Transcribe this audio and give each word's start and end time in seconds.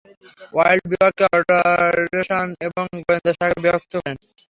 Wild 0.53 0.83
বিভাগকে 0.91 1.23
operations 1.29 2.53
এবং 2.67 2.85
গোয়েন্দা 2.99 3.31
শাখায় 3.33 3.61
বিভক্ত 3.63 3.93
করেন। 3.95 4.17